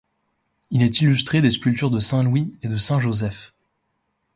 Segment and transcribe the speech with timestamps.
[0.71, 3.53] Il est illustré des sculptures de saint Louis et de saint Joseph.